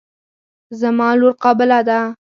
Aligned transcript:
زما 0.79 1.09
لور 1.19 1.33
قابله 1.43 1.79
ده. 1.87 1.99